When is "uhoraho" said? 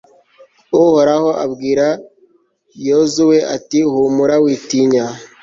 0.83-1.29